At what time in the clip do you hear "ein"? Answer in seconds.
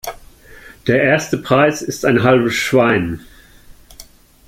2.05-2.23